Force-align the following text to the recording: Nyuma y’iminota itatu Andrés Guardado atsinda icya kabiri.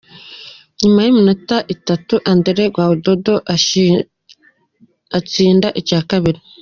Nyuma 0.81 0.99
y’iminota 1.01 1.57
itatu 1.75 2.13
Andrés 2.31 2.71
Guardado 2.75 3.33
atsinda 5.17 5.67
icya 5.79 5.99
kabiri. 6.09 6.39